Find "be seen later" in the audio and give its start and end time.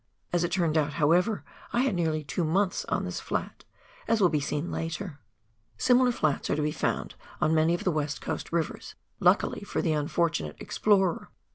4.29-5.19